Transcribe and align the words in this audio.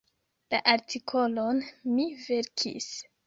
La 0.53 0.59
artikolon 0.71 1.61
mi 1.97 2.07
verkis. 2.25 2.89